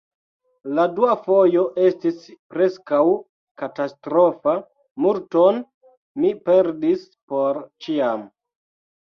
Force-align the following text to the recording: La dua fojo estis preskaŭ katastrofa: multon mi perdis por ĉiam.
La 0.77 0.83
dua 0.99 1.11
fojo 1.25 1.65
estis 1.89 2.17
preskaŭ 2.53 3.01
katastrofa: 3.63 4.55
multon 5.07 5.61
mi 6.25 6.33
perdis 6.49 7.07
por 7.35 7.63
ĉiam. 7.87 8.27